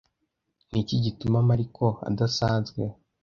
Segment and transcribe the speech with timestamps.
[0.71, 2.81] Niki gituma Mariko adasanzwe?